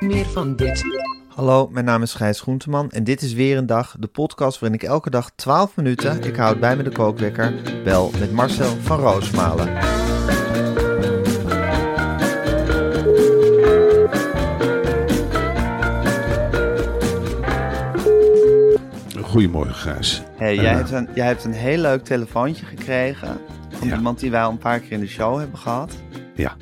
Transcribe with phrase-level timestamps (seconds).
[0.00, 0.84] Meer van dit.
[1.28, 4.78] Hallo, mijn naam is Gijs Groenteman en dit is weer een dag, de podcast waarin
[4.80, 8.98] ik elke dag 12 minuten, ik houd bij me de kookwekker, bel met Marcel van
[9.00, 9.68] Roosmalen.
[19.22, 20.22] Goedemorgen, Gijs.
[20.36, 23.96] Hey, jij, Eh, hebt een, jij hebt een heel leuk telefoontje gekregen van Ja.
[23.96, 25.92] iemand die wij al een paar keer in de show hebben gehad.
[26.34, 26.56] Ja,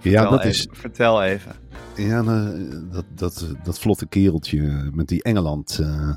[0.00, 1.52] ja Vertel dat even, is Vertel even.
[2.06, 5.78] Ja, nou, dat, dat, dat vlotte kereltje met die Engeland.
[5.80, 6.14] eh,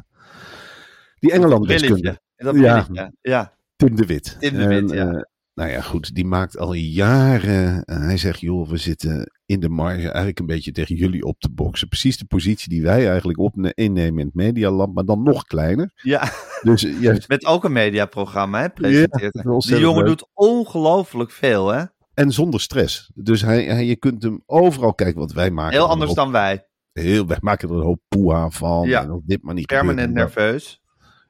[1.19, 1.99] die Engeland deskunde.
[2.01, 2.21] Brilletje.
[2.35, 2.83] Dat Ja.
[2.83, 3.13] brilletje.
[3.21, 3.53] Ja.
[3.75, 4.35] Tim de Wit.
[4.39, 5.11] Tim de Wit, En, ja.
[5.11, 5.21] eh,
[5.53, 7.83] nou ja, goed, die maakt al jaren.
[7.83, 11.39] eh, hij zegt, joh, we zitten in de marge eigenlijk een beetje tegen jullie op
[11.39, 11.88] te boksen.
[11.88, 15.91] Precies de positie die wij eigenlijk op innemen in het Medialand, maar dan nog kleiner.
[15.95, 19.39] ja, Dus ja, met ook een mediaprogramma, hè, presenteert.
[19.43, 20.17] Ja, Die jongen leuk.
[20.17, 21.83] doet ongelooflijk veel, hè?
[22.22, 23.11] En zonder stress.
[23.16, 25.73] Dus hij, hij, je kunt hem overal kijken, wat wij maken.
[25.73, 26.66] Heel er anders hoop- dan wij.
[26.94, 28.88] Heel, wij maken er een hoop poeha van.
[28.88, 29.03] Ja.
[29.03, 30.81] En dit maar niet Permanent nerveus.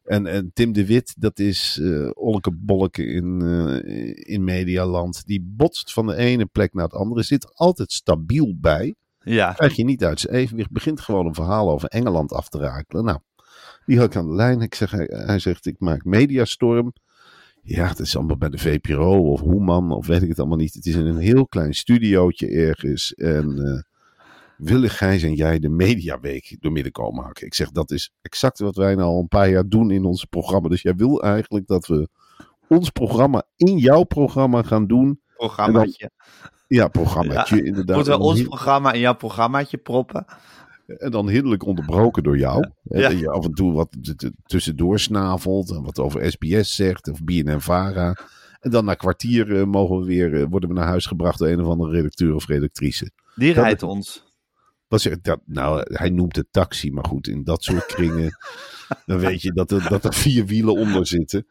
[0.04, 1.82] En, en Tim de Wit, dat is
[2.14, 5.26] Olke Bolleke in, eh, in Medialand.
[5.26, 7.24] Die botst van de ene plek naar het andere.
[7.24, 8.96] Zit altijd stabiel bij.
[9.20, 9.54] Ja.
[9.54, 10.72] Krijg je niet uit zijn evenwicht.
[10.72, 13.06] Begint gewoon een verhaal over Engeland af te rakelen.
[13.06, 13.20] Nou,
[13.86, 14.62] die had ik aan de lijn.
[14.62, 16.94] Ik zeg, hij, hij zegt, ik maak Mediastorm.
[17.64, 20.74] Ja, het is allemaal bij de VPRO of Hoeman of weet ik het allemaal niet.
[20.74, 23.14] Het is in een heel klein studiootje ergens.
[23.14, 23.80] En eh
[24.58, 27.46] willen Gijs en jij de Mediaweek door midden komen hakken?
[27.46, 30.26] Ik zeg, dat is exact wat wij nou al een paar jaar doen in ons
[30.26, 30.70] programma.
[30.70, 32.08] Dus jij wil eigenlijk dat we
[32.68, 35.22] ons programma in jouw programma gaan doen.
[35.36, 36.12] Programmaatje.
[36.68, 37.96] Ja, programmaatje inderdaad.
[37.96, 40.26] Moeten we ons heel- programma in jouw programmaatje proppen?
[40.98, 42.68] En dan hinderlijk onderbroken door jou.
[42.84, 43.10] Ja.
[43.10, 43.98] Dat je af en toe wat
[44.46, 45.72] tussendoor snavelt.
[45.72, 47.10] En wat over SBS zegt.
[47.10, 48.18] Of BNN-Vara.
[48.60, 51.48] En dan na kwartier eh, mogen we weer, eh, worden we naar huis gebracht door
[51.48, 53.12] een of andere redacteur of redactrice.
[53.36, 54.30] Die Dat- rijdt ons.
[54.88, 58.38] Dat is, dat, nou, hij noemt het taxi, maar goed, in dat soort kringen.
[59.06, 61.48] dan weet je dat er, dat er vier wielen onder zitten.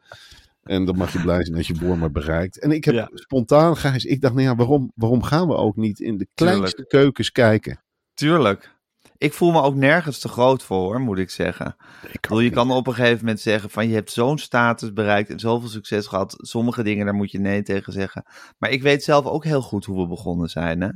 [0.63, 2.59] En dan mag je blij zijn als je Wormer bereikt.
[2.59, 3.11] En ik heb Ja.
[3.15, 6.87] spontaan, Gijs, ik dacht, nou ja, waarom, waarom gaan we ook niet in de kleinste
[6.87, 7.81] keukens kijken?
[8.15, 8.79] Tuurlijk.
[9.21, 11.77] Ik voel me ook nergens te groot voor, hoor, moet ik zeggen.
[12.13, 15.31] Ik bedoel, je kan op een gegeven moment zeggen van je hebt zo'n status bereikt
[15.31, 16.35] en zoveel succes gehad.
[16.39, 18.25] Sommige dingen, daar moet je nee tegen zeggen.
[18.59, 20.81] Maar ik weet zelf ook heel goed hoe we begonnen zijn.
[20.81, 20.89] Hè?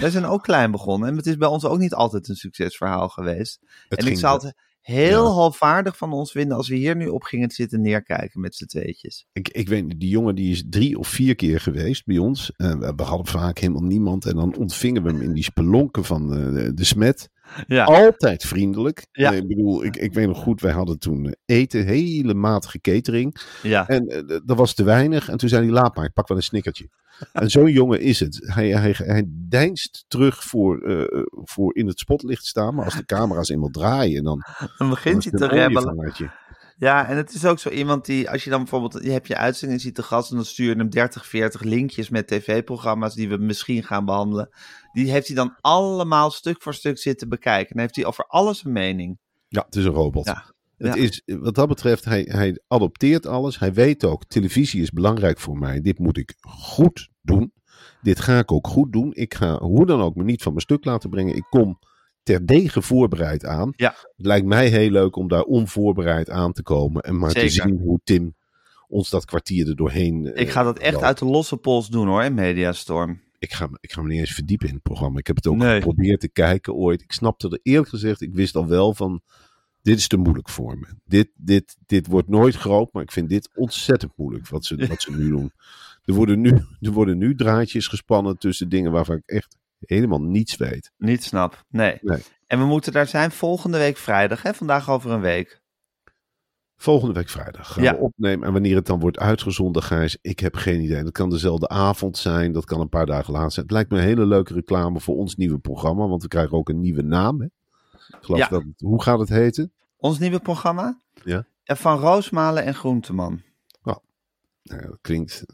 [0.00, 3.08] Wij zijn ook klein begonnen en het is bij ons ook niet altijd een succesverhaal
[3.08, 3.60] geweest.
[3.88, 5.92] Het en ik zou het heel Ja.
[5.92, 9.26] van ons vinden als we hier nu op gingen zitten neerkijken met z'n tweetjes.
[9.32, 12.52] Ik, ik weet niet, die jongen die is drie of vier keer geweest bij ons.
[12.56, 14.26] En we, hadden vaak helemaal niemand.
[14.26, 17.28] En dan ontvingen we hem in die spelonken van de, de smet.
[17.66, 17.84] Ja.
[17.84, 19.06] Altijd vriendelijk.
[19.12, 19.30] Ja.
[19.32, 22.80] Eh, Ik bedoel, ik, ik weet nog goed, wij hadden toen eh, eten, hele matige
[22.80, 23.36] catering.
[23.62, 23.88] Ja.
[23.88, 25.28] En eh, d- dat was te weinig.
[25.28, 26.88] En toen zei hij, laat maar, ik pak wel een snickertje.
[27.32, 28.40] en zo'n jongen is het.
[28.54, 32.74] Hij, hij, hij deinst terug voor, eh, voor in het spotlicht staan.
[32.74, 34.42] Maar als de camera's eenmaal draaien, dan,
[34.78, 36.12] Dan begint hij te rebbelen.
[36.82, 39.36] Ja, en het is ook zo iemand die, als je dan bijvoorbeeld, je hebt je
[39.36, 43.28] uitzending, ziet de gast en dan stuur je hem 30, 40 linkjes met tv-programma's die
[43.28, 44.48] we misschien gaan behandelen.
[44.92, 47.68] Die heeft hij dan allemaal stuk voor stuk zitten bekijken.
[47.68, 49.18] En dan heeft hij over alles een mening.
[49.48, 50.26] Ja, het is een robot.
[50.26, 50.44] Ja.
[50.76, 51.02] Het Ja.
[51.02, 53.58] is, wat dat betreft, hij, hij adopteert alles.
[53.58, 55.80] Hij weet ook, televisie is belangrijk voor mij.
[55.80, 57.52] Dit moet ik goed doen.
[58.00, 59.14] Dit ga ik ook goed doen.
[59.14, 61.36] Ik ga hoe dan ook me niet van mijn stuk laten brengen.
[61.36, 61.78] Ik kom
[62.22, 63.72] terdege voorbereid aan.
[63.76, 63.94] Ja.
[64.16, 67.02] Het lijkt mij heel leuk om daar onvoorbereid aan te komen.
[67.02, 67.48] En maar Zeker.
[67.48, 68.34] te zien hoe Tim
[68.88, 70.30] ons dat kwartier er doorheen...
[70.36, 73.20] Ik ga dat echt uit de losse pols doen hoor, in Mediastorm.
[73.38, 75.18] ik ga, me- ik ga me niet eens verdiepen in het programma.
[75.18, 75.74] Ik heb het ook Nee.
[75.80, 77.02] geprobeerd te kijken ooit.
[77.02, 79.20] Ik snapte er eerlijk gezegd, ik wist al wel van,
[79.82, 80.86] dit is te moeilijk voor me.
[81.04, 85.02] Dit, dit, dit wordt nooit groot, maar ik vind dit ontzettend moeilijk wat ze, wat
[85.02, 85.52] ze nu doen.
[86.04, 89.56] Er worden, nu, er worden nu draadjes gespannen tussen dingen waarvan ik echt
[89.86, 90.90] helemaal niets weet.
[90.96, 91.64] Niet snap.
[91.68, 91.98] Nee.
[92.00, 92.22] Nee.
[92.46, 94.42] En we moeten daar zijn volgende week vrijdag.
[94.42, 94.54] Hè?
[94.54, 95.60] Vandaag over een week.
[96.76, 97.92] Volgende week vrijdag gaan Ja.
[97.94, 98.46] we opnemen.
[98.46, 101.02] En wanneer het dan wordt uitgezonden, Gijs, ik heb geen idee.
[101.02, 103.64] Dat kan dezelfde avond zijn, dat kan een paar dagen later zijn.
[103.64, 106.68] Het lijkt me een hele leuke reclame voor ons nieuwe programma, want we krijgen ook
[106.68, 107.40] een nieuwe naam.
[107.40, 107.46] Hè?
[107.46, 108.48] Ik geloof Ja.
[108.48, 109.72] dat het- hoe gaat het heten?
[109.96, 110.98] Ons nieuwe programma?
[111.24, 111.44] Ja.
[111.64, 113.42] En van Roosmalen en Groenteman.
[113.82, 113.98] Nou,
[114.62, 115.44] dat klinkt...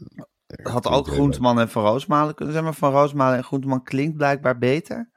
[0.63, 4.57] had ook Groenteman en Van Roosmalen kunnen zijn, maar Van Roosmalen en Groenteman klinkt blijkbaar
[4.57, 5.09] beter.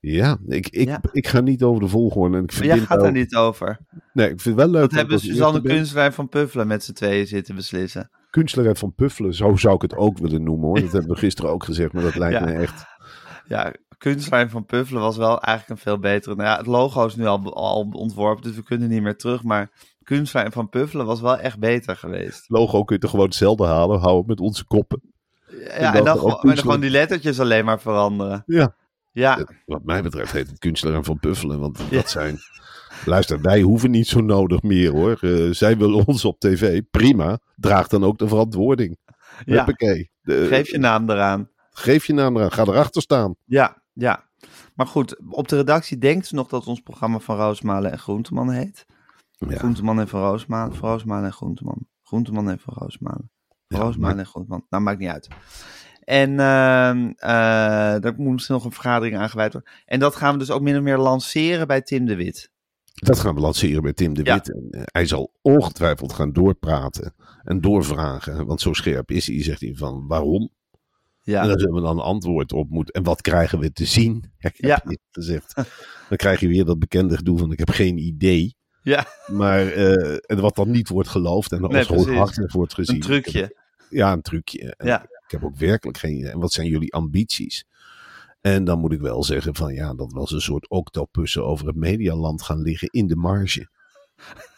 [0.00, 1.00] Ja, ik, ik, Ja.
[1.12, 2.36] ik ga niet over de volgorde.
[2.36, 3.78] En ik Maar jij gaat er niet over.
[4.12, 4.80] Nee, ik vind het wel leuk.
[4.80, 5.60] Dat dat hebben Suzanne.
[5.60, 8.10] Kunstler en Van Puffelen met z'n tweeën zitten beslissen.
[8.30, 10.80] Kunstler van Puffelen, zo zou ik het ook willen noemen hoor.
[10.80, 12.44] Dat hebben we gisteren ook gezegd, maar dat lijkt Ja.
[12.44, 12.84] me echt...
[13.46, 16.34] Ja, Kunstler en Van Puffelen was wel eigenlijk een veel betere.
[16.34, 19.42] Nou ja, het logo is nu al, al ontworpen, dus we kunnen niet meer terug.
[19.42, 19.70] Maar
[20.04, 22.44] Kunstler en Van Puffelen was wel echt beter geweest.
[22.48, 25.00] Logo kun je toch gewoon hetzelfde halen, hou het met onze koppen.
[25.58, 28.42] Ja, en dan, gewoon- dan die lettertjes alleen maar veranderen.
[28.46, 28.74] Ja.
[29.12, 31.96] Ja, Wat mij betreft heet het Kunstler en Van Puffelen, want Ja.
[31.96, 32.38] dat zijn...
[33.04, 35.18] Luister, wij hoeven niet zo nodig meer hoor.
[35.20, 37.38] Eh, zij willen ons op tv, prima.
[37.56, 38.96] Draag dan ook de verantwoording.
[39.44, 39.54] ja.
[39.56, 40.10] Huppakee.
[40.22, 41.48] De- geef je naam eraan.
[41.70, 43.34] geef je naam eraan, ga erachter staan.
[43.44, 44.24] Ja, ja.
[44.74, 48.50] Maar goed, op de redactie denkt ze nog dat ons programma van Roosmalen en Groenteman
[48.50, 48.84] heet.
[49.50, 51.86] Ja, Groenteman en Van Roosmalen, Van Roosmalen en Groenteman.
[52.02, 53.30] Groenteman en Van Roosmalen.
[53.68, 54.66] Van Ja, Roosmalen maar- en Groenteman.
[54.68, 55.28] Nou, maakt niet uit.
[56.00, 56.38] En eh
[58.00, 59.72] daar moet misschien nog een vergadering aan gewijd worden.
[59.84, 62.52] En dat gaan we dus ook min of meer lanceren bij Tim de Wit.
[62.94, 64.34] dat gaan we lanceren met Tim de Ja.
[64.34, 64.52] Wit.
[64.54, 68.46] En, eh, hij zal ongetwijfeld gaan doorpraten en doorvragen.
[68.46, 70.50] Want zo scherp is hij, zegt hij van waarom?
[71.20, 72.94] Ja, En daar zullen we dan een antwoord op moeten.
[72.94, 74.16] En wat krijgen we te zien?
[74.38, 74.82] Ik heb Ja.
[75.10, 75.54] gezegd.
[76.08, 78.56] Dan krijg je weer dat bekende gedoe van ik heb geen idee.
[78.84, 82.06] Ja Maar eh, en wat dan niet wordt geloofd en Nee, als precies.
[82.06, 82.94] hooghartig wordt gezien.
[82.94, 83.56] een trucje.
[83.90, 84.74] Ja, een trucje.
[84.76, 85.02] En Ja.
[85.02, 86.30] Ik heb ook werkelijk geen idee.
[86.30, 87.64] En wat zijn jullie ambities?
[88.40, 91.76] En dan moet ik wel zeggen van ja, dat was een soort octopussen over het
[91.76, 93.68] medialand gaan liggen in de marge.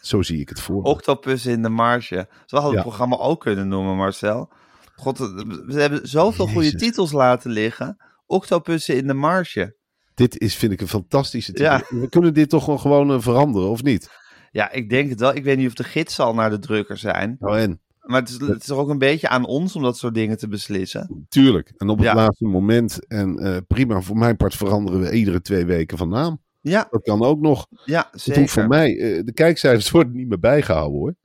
[0.01, 0.81] Zo zie ik het voor.
[0.81, 0.87] me.
[0.87, 2.27] Octopus in de marge.
[2.45, 2.81] Zo hadden we Ja.
[2.81, 4.51] het programma ook kunnen noemen, Marcel.
[4.95, 7.97] God, we hebben zoveel goede titels laten liggen.
[8.25, 9.75] Octopussen in de marge.
[10.17, 11.51] Dit is, vind ik, een fantastische.
[11.53, 11.83] Ja.
[11.89, 14.09] We kunnen dit toch gewoon eh, veranderen, of niet?
[14.51, 15.35] Ja, ik denk het wel.
[15.35, 17.35] Ik weet niet of de gidsen al naar de drukker zijn.
[17.39, 19.97] Nou en, Maar het is, het is toch ook een beetje aan ons om dat
[19.97, 21.25] soort dingen te beslissen.
[21.29, 21.73] tuurlijk.
[21.77, 22.15] En op het Ja.
[22.15, 23.07] laatste moment.
[23.07, 26.41] En eh, prima, voor mijn part veranderen we iedere twee weken van naam.
[26.61, 27.67] Ja, Dat kan ook nog.
[27.85, 28.67] ja Het hoeft voor zeker.
[28.67, 31.15] mij, eh, de kijkcijfers worden niet meer bijgehouden hoor.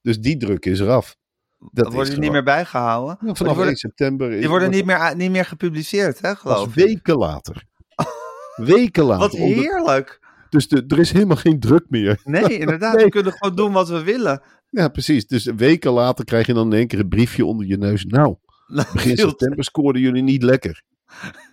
[0.00, 1.16] Dus die druk is eraf.
[1.72, 3.16] Dat worden die niet meer bijgehouden.
[3.20, 4.30] Ja, vanaf die 1 worden, september.
[4.30, 6.74] die worden niet meer, niet meer gepubliceerd, hè, geloof ik.
[6.74, 7.64] weken later.
[8.56, 9.28] Weken later.
[9.28, 10.20] Wat heerlijk.
[10.50, 12.20] dus de, er is helemaal geen druk meer.
[12.24, 12.94] Nee, inderdaad.
[12.94, 13.04] Nee.
[13.04, 14.42] We kunnen gewoon doen wat we willen.
[14.70, 15.26] Ja, precies.
[15.26, 18.04] Dus weken later krijg je dan in één keer een briefje onder je neus.
[18.04, 18.36] Nou,
[18.92, 20.82] begin Veel- september scoorden jullie niet lekker.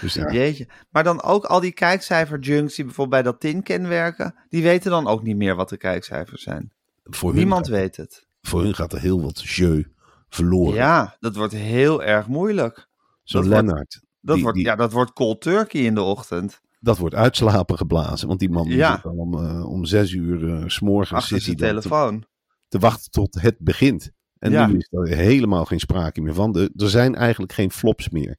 [0.00, 0.68] Dus ja, Jeetje.
[0.90, 5.06] Maar dan ook al die kijkcijferjunks die bijvoorbeeld bij dat tin werken, die weten dan
[5.06, 6.72] ook niet meer wat de kijkcijfers zijn.
[7.02, 8.26] voor, Niemand gaat, weet het.
[8.40, 9.82] voor hun gaat er heel wat jeu
[10.28, 10.74] verloren.
[10.74, 12.88] Ja, dat wordt heel erg moeilijk.
[13.24, 14.00] Wordt- Lennart.
[14.22, 16.60] Dat, die- wordt, die- ja, dat wordt cold turkey in de ochtend.
[16.80, 18.28] Dat wordt uitslapen geblazen.
[18.28, 18.94] Want die man Ja.
[18.94, 21.82] zit al om, eh, om zes uur eh, s s'morgens Achter zit hij zijn dan
[21.82, 22.24] te, telefoon.
[22.68, 24.10] te wachten tot het begint.
[24.38, 24.66] En Ja.
[24.66, 26.52] nu is er helemaal geen sprake meer van.
[26.52, 28.36] De- er zijn eigenlijk geen flops meer.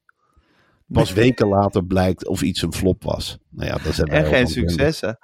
[0.87, 3.37] Pas weken later blijkt of iets een flop was.
[3.49, 5.17] Nou ja, dat zijn En geen successen.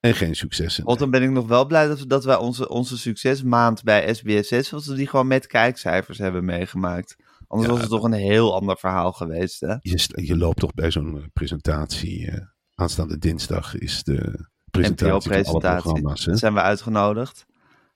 [0.00, 0.84] En geen successen.
[0.84, 4.14] Want dan ben ik nog wel blij dat, we- dat wij onze, onze succesmaand bij
[4.14, 7.16] SBS6, dat we die gewoon met kijkcijfers hebben meegemaakt.
[7.46, 7.74] Anders Ja.
[7.74, 9.74] was het toch een heel ander verhaal geweest, hè?
[9.80, 12.30] Je, je loopt toch bij zo'n eh, presentatie.
[12.30, 12.40] eh,
[12.74, 16.24] aanstaande dinsdag is de presentatie van alle programma's.
[16.24, 16.36] Hè?
[16.36, 17.46] Zijn we uitgenodigd?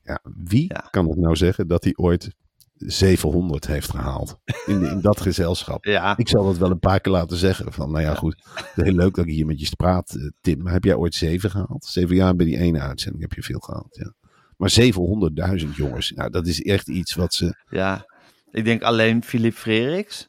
[0.03, 0.89] Ja, wie Ja.
[0.91, 2.35] kan het nou zeggen dat hij ooit
[2.75, 5.85] 700 heeft gehaald in, in dat gezelschap?
[5.85, 6.17] Ja.
[6.17, 7.73] Ik zal dat wel een paar keer laten zeggen.
[7.73, 8.43] Van, nou ja, goed.
[8.75, 10.63] Heel leuk dat ik hier met je praat, eh, Tim.
[10.63, 11.85] Maar heb jij ooit zeven gehaald?
[11.85, 14.15] Zeven jaar bij die ene uitzending heb je veel gehaald, ja.
[14.57, 17.55] Maar 700.000 jongens, nou, dat is echt iets wat ze...
[17.69, 18.05] Ja,
[18.51, 20.29] ik denk alleen Philip Freriks.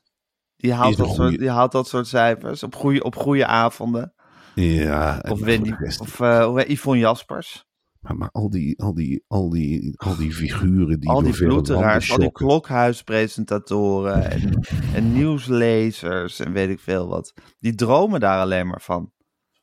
[0.56, 4.13] Die haalt, dat soort, die haalt dat soort cijfers op goede, op goede avonden.
[4.56, 7.66] Ja, Of, Wendy, of uh, heet- Yvonne Jaspers.
[8.00, 12.12] maar, maar al, die, al, die, al, die, al die figuren die al die bloederaars,
[12.12, 14.60] al die klokhuispresentatoren en,
[14.94, 17.34] en nieuwslezers en weet ik veel wat.
[17.60, 19.12] Die dromen daar alleen maar van.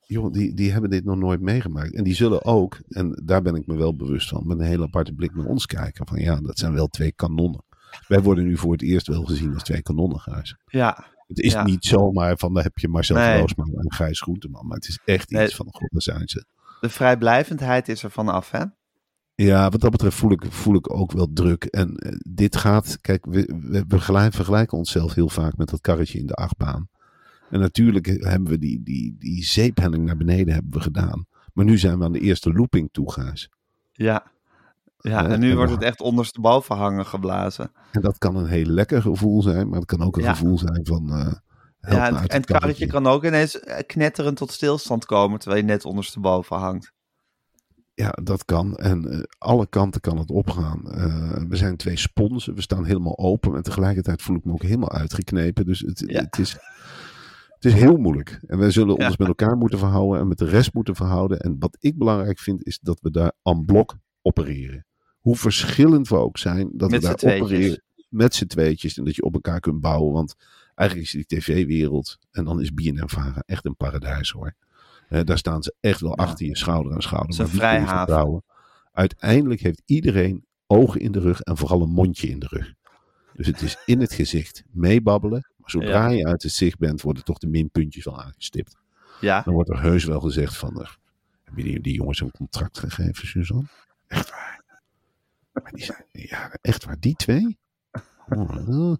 [0.06, 1.94] Joh, die, die hebben dit nog nooit meegemaakt.
[1.94, 4.84] En die zullen ook, en daar ben ik me wel bewust van, met een hele
[4.84, 6.06] aparte blik naar ons kijken.
[6.06, 7.64] Van ja, dat zijn wel twee kanonnen.
[8.06, 10.56] Wij worden nu voor het eerst wel gezien als twee kanonnen, Gijs.
[10.66, 11.62] Ja, Het is Ja.
[11.64, 13.38] niet zomaar van, daar heb je Marcel Nee.
[13.38, 14.66] Roosman en Gijs Groenteman.
[14.66, 15.44] Maar het is echt Nee.
[15.44, 16.44] iets van, god, daar zijn ze.
[16.80, 18.64] de vrijblijvendheid is er vanaf, hè?
[19.34, 21.64] Ja, wat dat betreft voel ik, voel ik ook wel druk.
[21.64, 25.80] En eh, dit gaat, kijk, we, we, we gelijk- vergelijken onszelf heel vaak met dat
[25.80, 26.88] karretje in de achtbaan.
[27.50, 31.26] En natuurlijk hebben we die, die, die zeephelling naar beneden hebben we gedaan.
[31.52, 33.50] Maar nu zijn we aan de eerste looping toe, Gijs.
[33.92, 34.30] Ja.
[35.00, 37.72] Ja, en nu en wordt het echt ondersteboven hangen geblazen.
[37.92, 40.34] En dat kan een heel lekker gevoel zijn, maar het kan ook een Ja.
[40.34, 41.10] gevoel zijn van...
[41.10, 45.38] help Ja, en, uit en het karretje kan ook ineens eh, knetterend tot stilstand komen
[45.38, 46.92] terwijl je net ondersteboven hangt.
[47.94, 48.76] Ja, dat kan.
[48.76, 50.80] En eh, alle kanten kan het opgaan.
[51.48, 52.54] We zijn twee sponsen.
[52.54, 53.54] We staan helemaal open.
[53.56, 55.66] En tegelijkertijd voel ik me ook helemaal uitgeknepen.
[55.66, 56.20] Dus het, Ja.
[56.20, 56.52] het, is,
[57.48, 58.40] het is heel moeilijk.
[58.46, 59.06] En wij zullen Ja.
[59.06, 60.20] ons met elkaar moeten verhouden.
[60.20, 61.38] En met de rest moeten verhouden.
[61.40, 64.86] En wat ik belangrijk vind, is dat we daar en blok opereren.
[65.18, 67.82] Hoe verschillend we ook zijn, dat Met we daar opereren.
[68.08, 68.98] Met z'n tweetjes.
[68.98, 70.12] En dat je op elkaar kunt bouwen.
[70.12, 70.34] Want
[70.74, 72.18] eigenlijk is die tv-wereld.
[72.30, 74.54] En dan is BNN-Vara echt een paradijs hoor.
[75.08, 76.22] Eh, daar staan ze echt wel Ja.
[76.24, 77.36] achter je schouder aan schouder.
[77.36, 78.42] Je vrijhaven.
[78.92, 82.72] Uiteindelijk heeft iedereen ogen in de rug en vooral een mondje in de rug.
[83.32, 85.50] Dus het is in het gezicht meebabbelen.
[85.56, 86.16] Maar zodra Ja.
[86.16, 88.76] je uit het zicht bent, worden toch de minpuntjes wel aangestipt.
[89.20, 90.80] Ja, Dan wordt er heus wel gezegd van...
[90.82, 90.88] eh,
[91.44, 93.66] heb je die, die jongens een contract gegeven, Suzanne?
[94.06, 94.57] Echt waar?
[95.62, 97.58] Maar die zijn, ja, echt waar, die twee?
[98.28, 98.96] Oh, eh,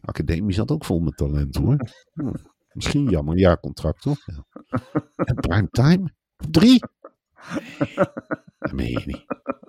[0.00, 1.76] academie zat ook vol met talent hoor.
[2.72, 4.18] Misschien jammer, ja, contract toch?
[4.26, 4.44] Ja.
[5.16, 6.12] En prime time?
[6.50, 6.80] Drie?
[8.58, 9.24] Dat meen je niet.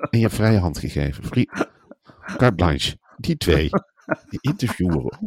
[0.10, 1.24] En je hebt vrije hand gegeven.
[1.24, 1.50] Free...
[2.26, 2.98] Carte blanche.
[3.18, 3.70] Die twee.
[4.30, 5.20] Die interviewer ook.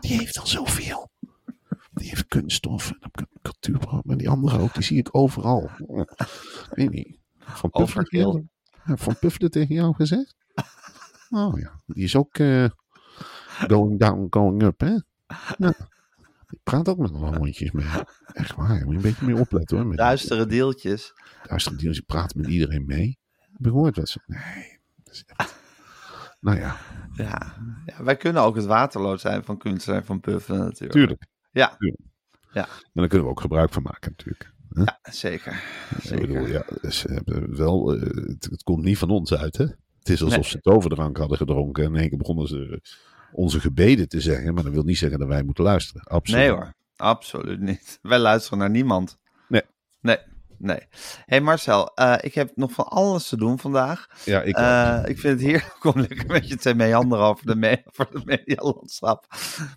[0.00, 1.10] Die heeft al zoveel.
[1.92, 4.00] Die heeft kunststof en cultuur.
[4.02, 5.70] Maar die andere ook, die zie ik overal.
[5.86, 7.18] Ik weet niet.
[7.38, 8.44] Van Overkill.
[8.84, 9.16] ja, Van
[9.48, 10.34] tegen jou gezegd?
[11.30, 12.64] Oh ja, die is ook eh,
[13.46, 14.94] going down, going up, hè?
[15.58, 15.74] Ja.
[16.48, 17.86] Ik praat ook met hondjes mee.
[18.32, 19.86] Echt waar, moet je een beetje meer opletten hoor.
[19.86, 21.12] Met duistere deeltjes.
[21.42, 23.18] Duistere deals, je praat met iedereen mee.
[23.38, 24.20] Heb je gehoord wat ze...
[24.26, 24.78] Nee.
[25.04, 25.54] dat is echt-
[26.40, 26.76] Nou ja,
[27.12, 27.54] Ja.
[27.86, 30.92] ja, wij kunnen ook het waterlood zijn van kunstenaar van Puffelen natuurlijk.
[30.92, 31.26] tuurlijk.
[31.50, 31.78] Ja,
[32.52, 34.52] En daar kunnen we ook gebruik van maken natuurlijk.
[34.68, 35.52] ja zeker.
[35.96, 36.26] Ik zeker.
[36.26, 39.66] bedoel, ja, ze hebben wel, eh, het, het komt niet van ons uit, hè?
[40.06, 40.50] Het is alsof Nee.
[40.50, 42.80] ze toverdrank hadden gedronken en in één keer begonnen ze
[43.32, 44.54] onze gebeden te zeggen.
[44.54, 46.02] Maar dat wil niet zeggen dat wij moeten luisteren.
[46.02, 46.40] Absoluut.
[46.40, 47.98] Nee hoor, absoluut niet.
[48.02, 49.18] Wij luisteren naar niemand.
[49.48, 49.62] Nee.
[50.00, 50.18] Nee,
[50.58, 50.78] nee.
[51.24, 54.06] hey Marcel, eh, ik heb nog van alles te doen vandaag.
[54.24, 57.54] Ja, ik Eh, ik vind het heerlijk om lekker met je te meanderen over de,
[57.56, 59.26] me over de medialandschap.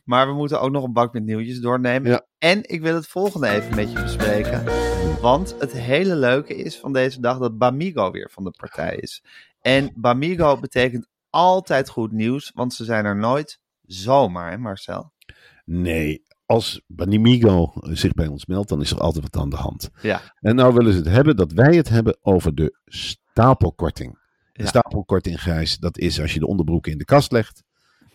[0.04, 2.12] Maar we moeten ook nog een bak met nieuwtjes doornemen.
[2.12, 2.26] Ja.
[2.38, 4.64] En ik wil het volgende even met je bespreken.
[5.22, 9.24] Want het hele leuke is van deze dag dat Bamigo weer van de partij is.
[9.62, 15.14] En Bamigo betekent altijd goed nieuws, want ze zijn er nooit zomaar, hè Marcel?
[15.66, 19.90] Nee, als Banimigo zich bij ons meldt, dan is er altijd wat aan de hand.
[20.02, 24.18] Ja, En nou willen ze het hebben dat wij het hebben over de stapelkorting.
[24.54, 24.70] De Ja.
[24.70, 27.64] stapelkorting, Gijs, dat is als je de onderbroeken in de kast legt.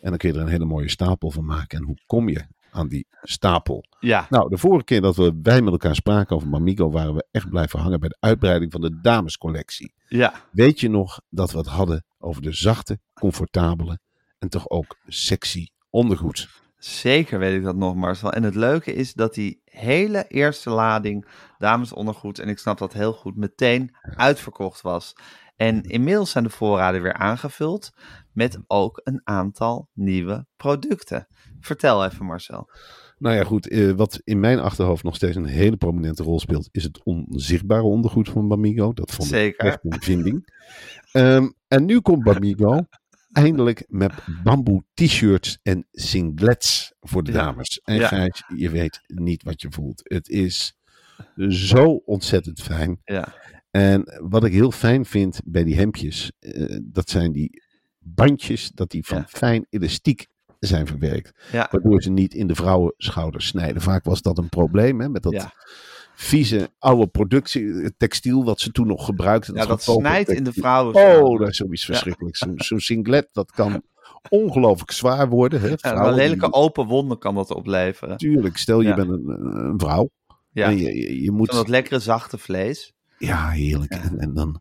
[0.00, 1.78] En dan kun je er een hele mooie stapel van maken.
[1.78, 2.44] En hoe kom je
[2.74, 3.84] aan die stapel?
[4.00, 7.26] ja, Nou, de vorige keer dat we wij met elkaar spraken over Mamigo, waren we
[7.30, 9.94] echt blijven hangen bij de uitbreiding van de damescollectie.
[10.08, 10.32] ja.
[10.50, 13.98] Weet je nog dat we het hadden over de zachte, comfortabele
[14.38, 16.48] en toch ook sexy ondergoed?
[16.84, 18.32] Zeker weet ik dat nog, Marcel.
[18.32, 21.26] En het leuke is dat die hele eerste lading
[21.58, 25.16] damesondergoed, en ik snap dat heel goed, meteen uitverkocht was.
[25.56, 27.92] En inmiddels zijn de voorraden weer aangevuld
[28.32, 31.26] met ook een aantal nieuwe producten.
[31.60, 32.70] Vertel even, Marcel.
[33.18, 33.68] Nou ja, goed.
[33.68, 37.82] eh, wat in mijn achterhoofd nog steeds een hele prominente rol speelt, is het onzichtbare
[37.82, 38.92] ondergoed van Bamigo.
[38.92, 40.52] Dat vond ik echt een vinding.
[41.12, 42.78] Ehm, en nu komt Bamigo
[43.34, 44.12] eindelijk met
[44.42, 47.80] bamboe t-shirts en singlets voor de dames.
[47.84, 48.08] En Ja.
[48.08, 50.00] Gijs, je weet niet wat je voelt.
[50.04, 50.76] Het is
[51.48, 53.00] zo ontzettend fijn.
[53.04, 53.34] Ja,
[53.70, 57.62] En wat ik heel fijn vind bij die hemdjes, eh, dat zijn die
[57.98, 59.24] bandjes, dat die van Ja.
[59.28, 60.26] fijn elastiek
[60.58, 61.32] zijn verwerkt.
[61.52, 63.82] ja, Waardoor ze niet in de vrouwenschouders snijden.
[63.82, 65.32] Vaak was dat een probleem, hè, met dat.
[66.14, 69.54] Vieze oude productie, textiel wat ze toen nog gebruikten.
[69.54, 70.94] ja dat snijdt in de vrouwen.
[70.94, 72.38] Oh, dat is zoiets verschrikkelijks.
[72.56, 73.82] Zo'n singlet, dat kan
[74.28, 75.60] ongelooflijk zwaar worden.
[75.60, 75.68] Hè?
[75.68, 78.16] Ja, een die- lelijke open wonden kan dat opleveren.
[78.16, 78.94] Tuurlijk, stel je Ja.
[78.94, 79.28] bent een,
[79.64, 80.10] een vrouw.
[80.50, 82.92] Ja, En je, je, je moet van dat lekkere zachte vlees.
[83.18, 83.92] Ja, heerlijk.
[83.92, 84.60] En, en dan,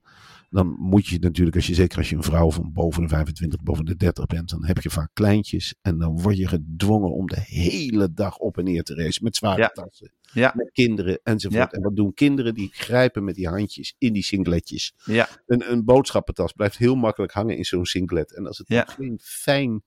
[0.49, 3.61] dan moet je natuurlijk, als je, zeker als je een vrouw van boven de 25,
[3.61, 5.75] boven de 30 bent, dan heb je vaak kleintjes.
[5.81, 9.35] En dan word je gedwongen om de hele dag op en neer te racen met
[9.35, 10.11] zware tassen.
[10.33, 11.71] Ja, Met kinderen enzovoort.
[11.71, 11.77] Ja.
[11.77, 12.53] En wat doen kinderen?
[12.53, 14.93] Die grijpen met die handjes in die singletjes.
[15.05, 18.35] ja, Een, een boodschappentas blijft heel makkelijk hangen in zo'n singlet.
[18.35, 18.85] En als het Ja.
[18.89, 19.83] geen fijn,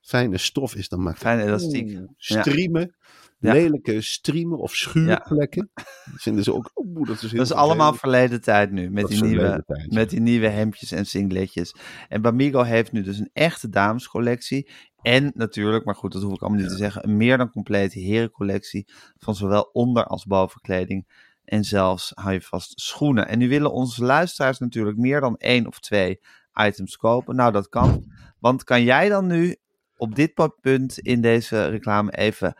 [0.00, 1.98] fijne stof is, dan maakt het fijn elastiek.
[2.16, 2.96] striemen.
[3.38, 3.52] Ja.
[3.52, 5.70] lelijke streamen of schuurplekken.
[5.74, 5.86] Dat
[6.22, 8.90] vinden ze ook, oh, dat is Dat is allemaal verleden tijd nu.
[8.90, 9.94] Met die, nieuwe, tijd, ja.
[9.98, 11.74] met die nieuwe hemdjes en singletjes.
[12.08, 14.68] En Bamigo heeft nu dus een echte damescollectie.
[15.06, 17.04] En natuurlijk, maar goed, dat hoef ik allemaal niet te zeggen.
[17.04, 18.88] Een meer dan complete herencollectie.
[19.16, 21.06] Van zowel onder- als bovenkleding.
[21.44, 23.28] En zelfs, hou je vast, schoenen.
[23.28, 26.20] En nu willen onze luisteraars natuurlijk meer dan één of twee
[26.54, 27.36] items kopen.
[27.36, 28.04] Nou, dat kan.
[28.38, 29.56] Want kan jij dan nu
[29.96, 32.56] op dit punt in deze reclame even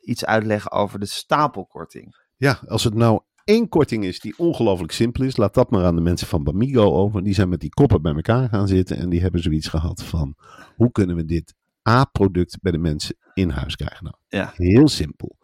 [0.00, 2.16] iets uitleggen over de stapelkorting?
[2.36, 5.96] Ja, als het nou één korting is die ongelooflijk simpel is, laat dat maar aan
[5.96, 7.22] de mensen van Bamigo over.
[7.24, 10.34] Die zijn met die koppen bij elkaar gaan zitten en die hebben zoiets gehad van,
[10.76, 11.56] hoe kunnen we dit
[11.88, 14.04] A-product bij de mensen in huis krijgen?
[14.04, 14.52] Nou, Ja.
[14.56, 15.36] heel simpel.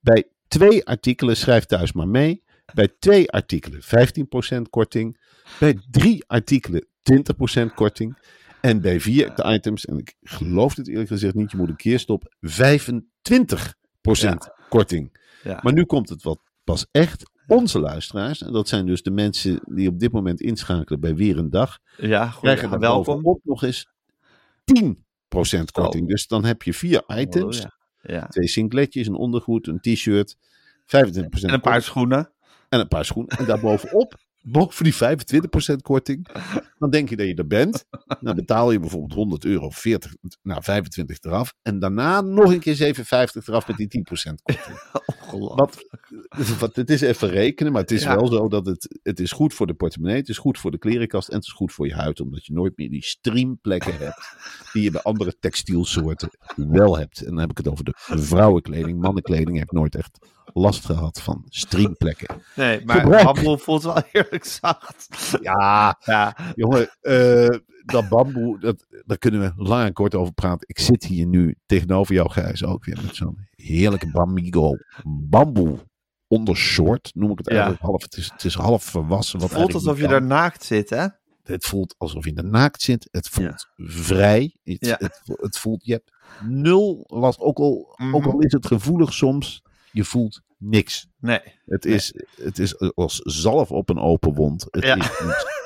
[0.00, 2.42] Bij twee artikelen, schrijf thuis maar mee.
[2.74, 5.20] Bij twee artikelen 15% korting.
[5.58, 8.18] Bij drie artikelen 20% korting.
[8.60, 11.98] En bij vier items, en ik geloof het eerlijk gezegd niet, je moet een keer
[11.98, 13.00] stoppen, 25%
[14.68, 15.18] korting.
[15.42, 15.60] Ja.
[15.62, 17.30] Maar nu komt het wat pas echt.
[17.46, 21.38] Onze luisteraars, en dat zijn dus de mensen die op dit moment inschakelen bij Weer
[21.38, 22.40] een Dag, Ja, goed.
[22.42, 23.04] krijgen er welkom.
[23.22, 23.88] bovenop nog eens
[24.64, 25.04] 10%
[25.70, 26.08] korting.
[26.08, 27.62] Dus dan heb je vier items, Oh,
[28.02, 28.14] ja.
[28.14, 28.26] Ja.
[28.26, 30.36] twee singletjes, een ondergoed, een t-shirt,
[30.84, 32.30] 25% En een paar schoenen.
[32.68, 33.38] en een paar schoenen.
[33.38, 36.26] En daarbovenop, boven die 25% korting,
[36.78, 37.84] dan denk je dat je er bent.
[38.20, 41.52] Dan betaal je bijvoorbeeld 100 euro, 40, nou 25 eraf.
[41.62, 43.02] En daarna nog een keer 7,50
[43.46, 44.78] eraf met die 10% korting.
[45.30, 45.84] Wat,
[46.58, 48.14] wat, het is even rekenen, maar het is Ja.
[48.16, 50.78] wel zo dat het, het is goed voor de portemonnee, het is goed voor de
[50.78, 52.20] klerenkast en het is goed voor je huid.
[52.20, 54.34] Omdat je nooit meer die streamplekken hebt
[54.72, 57.18] die je bij andere textielsoorten wel hebt.
[57.20, 59.00] En dan heb ik het over de vrouwenkleding.
[59.00, 60.18] Mannenkleding heb ik nooit echt
[60.52, 62.42] last gehad van streamplekken.
[62.56, 63.24] Nee, maar Gebruik.
[63.24, 65.08] bamboe voelt wel heerlijk zacht.
[65.42, 70.68] Ja, Ja, jongen, eh, dat bamboe, dat, daar kunnen we lang en kort over praten.
[70.68, 75.78] Ik zit hier nu tegenover jou, Gijs, ook weer met zo'n heerlijke Bamigo bamboe
[76.28, 77.52] ondershort, noem ik het Ja.
[77.52, 78.02] eigenlijk half.
[78.02, 79.38] Het is, het is half verwassen.
[79.40, 81.06] Wat het voelt alsof je daar naakt zit, hè?
[81.42, 83.08] Het voelt alsof je er naakt zit.
[83.10, 84.56] Het voelt vrij.
[84.64, 84.94] Het, Ja.
[84.98, 86.12] het, het voelt, je hebt
[86.44, 87.38] nul last.
[87.40, 88.28] Ook al, ook Mhm.
[88.30, 91.06] al is het gevoelig soms, je voelt niks.
[91.18, 91.40] Nee.
[91.66, 94.66] Het is, het is als zalf op een open wond.
[94.70, 94.96] Het Ja.
[94.96, 95.08] is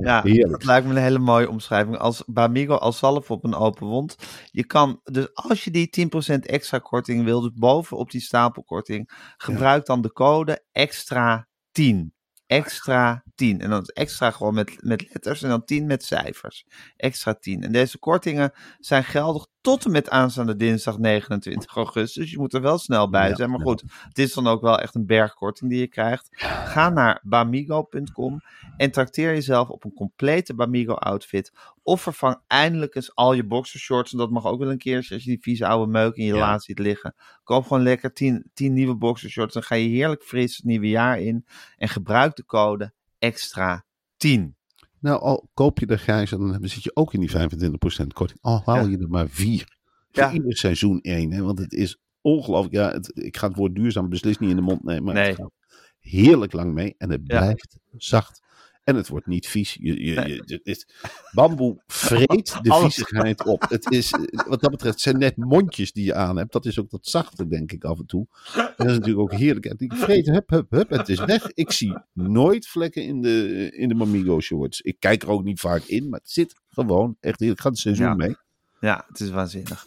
[0.00, 0.50] Ja, heerlijk.
[0.50, 1.96] dat lijkt me een hele mooie omschrijving.
[1.98, 4.14] Als Bamigo als zalf op een open wond.
[4.50, 9.86] Je kan, dus als je die 10% extra korting wil, dus bovenop die stapelkorting, gebruik
[9.86, 12.12] dan de code extra 10.
[12.46, 13.60] Extra 10.
[13.60, 16.66] En dan is extra gewoon met, met letters en dan 10 met cijfers.
[16.96, 17.62] Extra 10.
[17.62, 22.14] En deze kortingen zijn geldig tot en met aanstaande dinsdag 29 augustus.
[22.22, 23.50] Dus je moet er wel snel bij zijn.
[23.50, 26.28] Maar goed, het is dan ook wel echt een bergkorting die je krijgt.
[26.64, 28.40] Ga naar bamigo.com
[28.76, 31.52] en trakteer jezelf op een complete Bamigo outfit.
[31.82, 34.12] Of vervang eindelijk eens al je boxershorts.
[34.12, 36.34] En dat mag ook wel een keertje als je die vieze oude meuk in je
[36.34, 36.38] Ja.
[36.38, 37.14] laad ziet liggen.
[37.44, 39.54] Koop gewoon lekker 10, 10 nieuwe boxershorts.
[39.54, 41.46] Dan ga je heerlijk fris het nieuwe jaar in.
[41.76, 43.84] En gebruik de code extra
[44.16, 44.56] 10.
[45.00, 48.38] Nou, al koop je de grijs, dan zit je ook in die 25% korting.
[48.40, 48.90] Al haal Ja.
[48.90, 49.76] je er maar vier.
[50.10, 50.32] Ja.
[50.32, 51.32] Ieder seizoen één.
[51.32, 51.42] Hè?
[51.42, 52.74] Want het is ongelooflijk.
[52.74, 55.04] Ja, het, ik ga het woord duurzaam beslist niet in de mond nemen.
[55.04, 55.26] Maar Nee.
[55.26, 55.52] het gaat
[56.00, 56.94] heerlijk lang mee.
[56.98, 58.40] En het blijft zacht.
[58.88, 59.76] En het wordt niet vies.
[59.80, 60.28] Je, je, Nee.
[60.44, 60.86] je, het is,
[61.32, 63.64] bamboe vreet de viezigheid op.
[63.68, 64.10] Het is,
[64.48, 66.52] wat dat betreft, zijn net mondjes die je aan hebt.
[66.52, 68.26] Dat is ook dat zachte, denk ik, af en toe.
[68.54, 69.66] En dat is natuurlijk ook heerlijk.
[69.66, 70.90] En vreet, hup, hup, hup.
[70.90, 71.50] Het is weg.
[71.52, 74.80] Ik zie nooit vlekken in de, in de Mamigo shorts.
[74.80, 77.60] Ik kijk er ook niet vaak in, maar het zit gewoon echt heerlijk.
[77.60, 78.14] Gaat het seizoen Ja.
[78.14, 78.36] mee.
[78.80, 79.86] Ja, het is waanzinnig.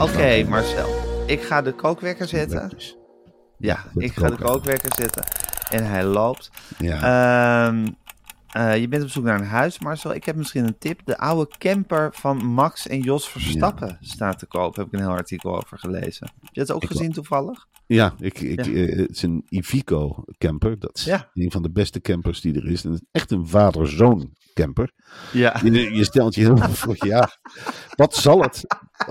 [0.00, 0.88] Oké, Marcel.
[1.26, 2.70] Ik ga de kookwekker zetten.
[3.58, 5.24] Ja, ik ga de kookwekker zetten.
[5.70, 6.50] En hij loopt.
[6.78, 7.66] Ja.
[7.68, 7.86] Ehm,
[8.54, 10.14] eh, je bent op zoek naar een huis, Marcel.
[10.14, 11.00] Ik heb misschien een tip.
[11.04, 14.76] De oude camper van Max en Jos Verstappen staat te koop.
[14.76, 16.30] Heb ik een heel artikel over gelezen.
[16.40, 17.66] Heb je het ook Ik gezien toevallig?
[17.86, 18.72] Ja, ik, ik, Ja.
[18.72, 20.78] eh, het is een Ivico camper.
[20.78, 21.30] Dat is Ja.
[21.34, 22.84] een van de beste campers die er is.
[22.84, 24.92] En het is echt een vader-zoon camper.
[25.32, 25.60] Ja.
[25.64, 27.28] Je, je stelt je helemaal voor, ja,
[27.96, 28.60] wat zal het?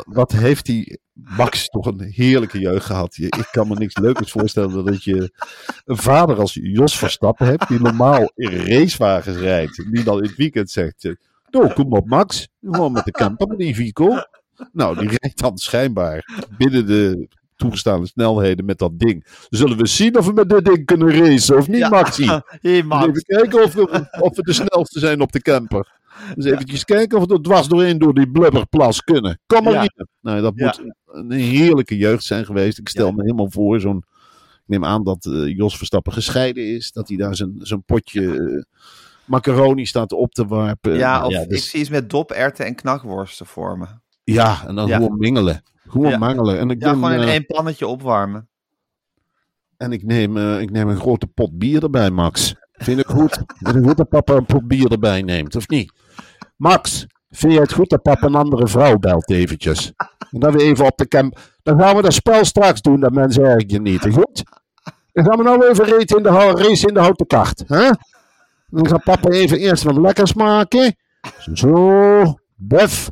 [0.06, 3.16] Wat heeft die Max toch een heerlijke jeugd gehad?
[3.16, 5.34] Je, ik kan me niks leukers voorstellen dan dat je
[5.86, 9.78] een vader als Jos Verstappen hebt, die normaal in racewagens rijdt.
[9.78, 11.14] En die dan in het weekend zegt, eh,
[11.50, 14.22] nou kom op Max, gewoon met de camper, met die Ivico.
[14.72, 19.26] Nou, die rijdt dan schijnbaar binnen de toegestaande snelheden met dat ding.
[19.50, 21.90] Zullen we zien of we met dit ding kunnen racen of niet, Ja.
[21.90, 22.32] Maxie?
[22.62, 23.08] Hey, Max.
[23.08, 26.02] Even kijken of we, of we de snelste zijn op de camper.
[26.36, 29.40] Dus eventjes kijken of we er dwars doorheen door die blubberplas kunnen.
[29.46, 30.08] Kom maar hier.
[30.22, 32.78] Nou, dat moet een heerlijke jeugd zijn geweest.
[32.78, 33.98] Ik stel me helemaal voor zo'n...
[34.54, 36.92] Ik neem aan dat eh, Jos Verstappen gescheiden is.
[36.92, 38.62] Dat hij daar zijn, zijn potje eh,
[39.26, 40.94] macaroni staat op te warpen.
[40.94, 43.86] Ja, Nou of ja, ik zie iets met doperwten en knakworsten voor me.
[44.24, 44.96] ja, en dan Ja.
[44.96, 45.64] gewoon mingelen.
[45.88, 46.18] Gewoon Ja.
[46.18, 46.60] mangelen.
[46.60, 48.48] En ik Ja, neem, gewoon in eh, één pannetje opwarmen.
[49.78, 52.56] En ik neem, ik neem een grote pot bier erbij, Max.
[52.72, 53.44] Vind ik goed?
[53.58, 55.94] Vind ik goed dat papa een pot bier erbij neemt, of niet?
[56.64, 59.94] Max, vind je het goed dat papa een andere vrouw belt eventjes?
[60.32, 61.40] En dat we even op de camp...
[61.64, 64.44] Dan gaan we dat spel straks doen, dat mensen erg genieten, goed?
[65.12, 67.90] Dan gaan we nou even race in de, race in de houten kart, hè?
[68.68, 70.96] Dan gaat papa even eerst wat lekkers maken.
[71.54, 73.10] Zo, bef.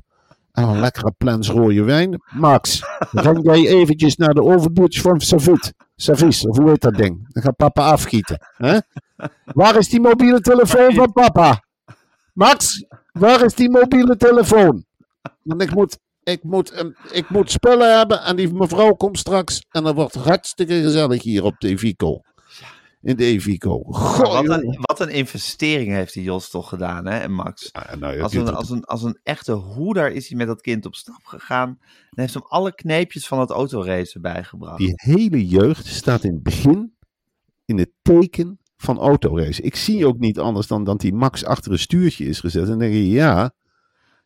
[0.52, 2.22] En een lekkere plens rode wijn.
[2.34, 5.74] Max, ren jij eventjes naar de overbuurtjes van Savit.
[5.96, 7.34] Servies, of hoe heet dat ding?
[7.34, 8.38] Dan gaat papa afgieten.
[8.58, 8.78] Hè?
[9.46, 11.64] Waar is die mobiele telefoon van papa?
[12.34, 14.86] Max, waar is die mobiele telefoon?
[15.42, 19.66] Want ik moet, ik moet, een- ik moet spullen hebben en die mevrouw komt straks.
[19.70, 22.20] En dat wordt hartstikke gezellig hier op de Evico.
[23.02, 23.82] In de Evico.
[23.88, 27.18] Wat, een, wat een investering heeft die Jos toch gedaan, hè?
[27.18, 27.70] En Max.
[27.72, 30.86] Ja, nou, Als een, als, een, als een echte hoeder is hij met dat kind
[30.86, 31.70] op stap gegaan.
[31.80, 34.78] En heeft hem alle kneepjes van het autoracen bijgebracht.
[34.78, 36.96] Die hele jeugd staat in het begin
[37.66, 39.62] in het teken van autorace.
[39.62, 42.64] Ik zie ook niet anders dan dat die Max achter een stuurtje is gezet.
[42.64, 43.52] En dan denk je, ja,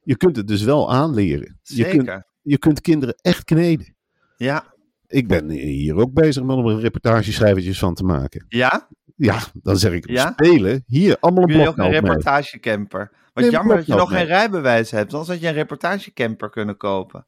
[0.01, 1.59] je kunt het dus wel aanleren.
[1.63, 2.03] Je Zeker.
[2.03, 3.95] kunt, je kunt kinderen echt kneden.
[4.37, 4.73] Ja.
[5.07, 8.45] Ik ben hier ook bezig met om er reportageschrijvertjes van te maken.
[8.47, 8.87] Ja?
[9.15, 10.31] Ja, dan zeg ik, Ja?
[10.31, 10.83] spelen.
[10.85, 12.01] Hier, allemaal een je ook een bloknoot mee.
[12.01, 13.11] reportagecamper?
[13.33, 15.11] Wat een jammer dat je bloknoot nog geen rijbewijs hebt.
[15.13, 17.27] Anders had je een reportagecamper kunnen kopen.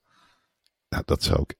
[0.89, 1.55] Nou, dat zou ik,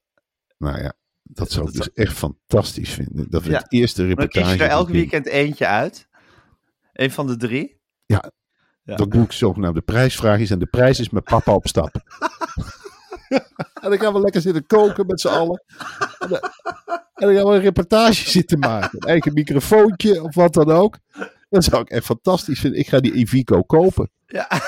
[0.57, 0.93] nou ja,
[1.29, 3.29] dat zou ik Dat dus echt fantastisch vinden.
[3.29, 3.57] Dat we Ja.
[3.57, 4.45] het eerste Dan reportage...
[4.45, 4.95] kies je er elk doen.
[4.95, 6.07] weekend eentje uit.
[6.93, 7.79] Eén van de drie.
[8.05, 8.31] Ja.
[8.83, 11.95] Dan doe ik zogenaamde prijsvraagjes en de prijs is met papa op stap.
[13.81, 15.63] en dan gaan we lekker zitten koken met z'n allen.
[16.19, 16.39] En dan,
[17.13, 19.01] en dan gaan we een reportage zitten maken.
[19.01, 20.97] Een eigen microfoontje of wat dan ook.
[21.49, 22.79] Dat zou ik echt fantastisch vinden.
[22.79, 24.11] Ik ga die Evico kopen.
[24.25, 24.47] Ja.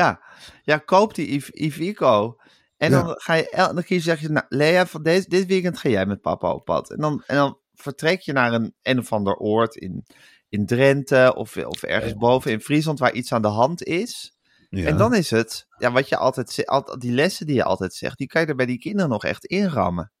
[0.00, 0.20] ja.
[0.62, 2.36] ja, koop die Iv- Ivico.
[2.80, 5.78] En dan, ga je, dan kies je, zeg je, nou, Lea, van deze, dit weekend
[5.78, 6.90] ga jij met papa op pad.
[6.90, 10.06] En dan, en dan vertrek je naar een een of ander oord in,
[10.48, 14.36] in Drenthe of, of ergens boven in Friesland waar iets aan de hand is.
[14.70, 14.86] Ja.
[14.86, 18.18] En dan is het, ja, wat je altijd altijd, die lessen die je altijd zegt,
[18.18, 20.12] die kan je er bij die kinderen nog echt inrammen.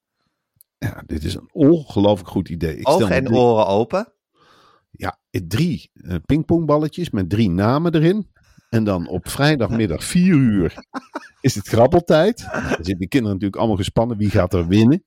[0.78, 2.76] ja, dit is een ongelooflijk goed idee.
[2.76, 4.12] Ik Ogen me en drie- oren open.
[4.90, 8.30] Ja, drie eh, pingpongballetjes met drie namen erin.
[8.70, 10.74] En dan op vrijdagmiddag vier uur
[11.40, 12.38] is het grabbeltijd.
[12.52, 14.16] Nou, dan zitten die kinderen natuurlijk allemaal gespannen.
[14.16, 15.04] Wie gaat er winnen?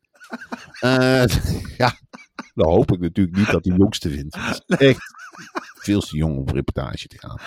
[0.80, 1.26] Eh,
[1.78, 1.98] ja,
[2.54, 4.36] dan hoop ik natuurlijk niet dat die jongste wint.
[4.36, 5.14] Het is echt
[5.76, 7.40] veel te jong om op reportage te gaan.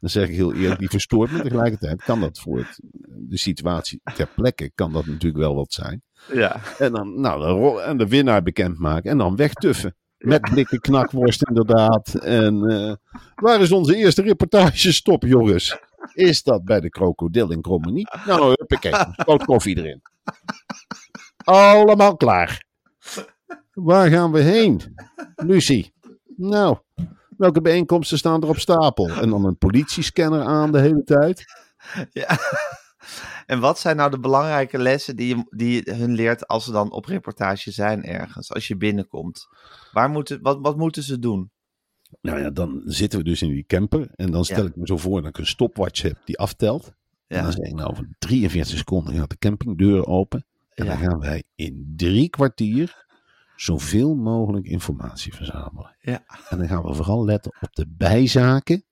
[0.00, 2.02] Dan zeg ik heel eerlijk, die verstoort me tegelijkertijd.
[2.02, 6.02] Kan dat voor het, de situatie ter plekke, kan dat natuurlijk wel wat zijn.
[6.32, 6.60] Ja.
[6.78, 9.10] En dan, nou, de, en de winnaar bekendmaken.
[9.10, 9.96] En dan wegtuffen.
[10.18, 12.14] Met blikken knakworst inderdaad.
[12.14, 12.94] En eh,
[13.34, 15.78] waar is onze eerste reportage stop, jongens?
[16.14, 18.08] Is dat bij de krokodil in Krommenie?
[18.26, 18.92] Nou, huppakee.
[19.24, 20.02] Koud koffie erin.
[21.44, 22.64] Allemaal klaar.
[23.72, 24.94] Waar gaan we heen?
[25.36, 25.92] Lucie.
[26.36, 26.76] Nou,
[27.36, 29.08] welke bijeenkomsten staan er op stapel?
[29.08, 31.44] En dan een politiescanner aan de hele tijd.
[32.12, 32.38] Ja.
[33.46, 36.72] En wat zijn nou de belangrijke lessen die je, die je hun leert als ze
[36.72, 38.52] dan op reportage zijn ergens?
[38.52, 39.48] Als je binnenkomt.
[39.92, 41.50] Waar moeten, wat, wat moeten ze doen?
[42.20, 44.08] Nou ja, dan zitten we dus in die camper.
[44.14, 44.68] En dan stel Ja.
[44.68, 46.92] ik me zo voor dat ik een stopwatch heb die aftelt.
[47.26, 47.42] En Ja.
[47.42, 50.44] dan zeg ik nou, over 43 seconden gaat de campingdeur open.
[50.74, 50.90] En Ja.
[50.90, 53.04] dan gaan wij in drie kwartier
[53.56, 55.96] zoveel mogelijk informatie verzamelen.
[56.00, 56.24] Ja.
[56.48, 58.84] En dan gaan we vooral letten op de bijzaken.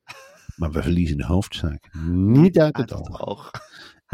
[0.56, 3.26] Maar we verliezen de hoofdzaak niet uit het Uit het oog.
[3.26, 3.50] oog.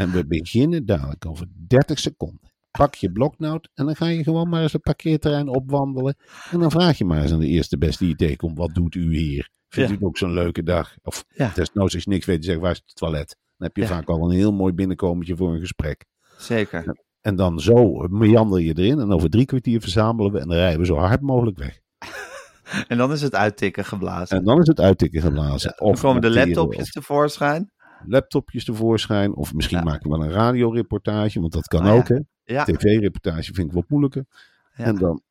[0.01, 2.49] En we beginnen dadelijk over 30 seconden.
[2.71, 6.15] Pak je bloknoot en dan ga je gewoon maar eens het parkeerterrein opwandelen.
[6.51, 8.57] En dan vraag je maar eens aan de eerste beste die tegenkomt.
[8.57, 9.49] Wat doet u hier?
[9.67, 9.95] Vindt Ja.
[9.95, 10.95] u het ook zo'n leuke dag?
[11.03, 11.51] Of Ja.
[11.55, 13.37] desnoods als je niks weet, zeg waar is het toilet?
[13.57, 13.87] Dan heb je Ja.
[13.87, 16.05] vaak al een heel mooi binnenkomertje voor een gesprek.
[16.37, 17.03] Zeker.
[17.21, 18.99] En dan zo meander je erin.
[18.99, 21.79] En over drie kwartier verzamelen we en dan rijden we zo hard mogelijk weg.
[22.87, 24.37] En dan is het uittikken geblazen.
[24.37, 25.81] En dan is het uittikken geblazen.
[25.81, 27.71] Of komen de laptopjes tevoorschijn.
[28.05, 29.35] Laptopjes tevoorschijn.
[29.35, 29.83] Of misschien Ja.
[29.83, 31.93] maken we wel een radioreportage, want dat kan Oh ja.
[31.93, 32.07] ook.
[32.07, 32.19] Hè?
[32.65, 34.25] TV-reportage vind ik wat moeilijker.
[34.73, 35.21] En dan,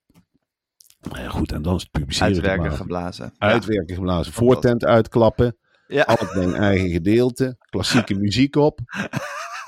[1.01, 3.25] nou ja, goed, en dan is het publiceren uitwerken geblazen.
[3.25, 3.33] geblazen.
[3.39, 5.57] Uitwerken geblazen, voortent uitklappen,
[5.87, 6.03] Ja.
[6.03, 8.81] al het ding eigen gedeelte, klassieke muziek op.